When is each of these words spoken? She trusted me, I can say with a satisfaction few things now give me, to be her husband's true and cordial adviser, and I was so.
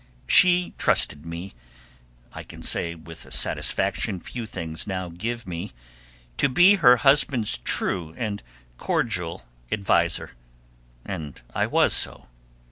She 0.25 0.73
trusted 0.79 1.27
me, 1.27 1.53
I 2.33 2.41
can 2.41 2.63
say 2.63 2.95
with 2.95 3.23
a 3.23 3.29
satisfaction 3.31 4.19
few 4.19 4.47
things 4.47 4.87
now 4.87 5.09
give 5.09 5.45
me, 5.45 5.73
to 6.37 6.49
be 6.49 6.73
her 6.77 6.95
husband's 6.97 7.59
true 7.59 8.15
and 8.17 8.41
cordial 8.79 9.45
adviser, 9.71 10.31
and 11.05 11.39
I 11.53 11.67
was 11.67 11.93
so. 11.93 12.27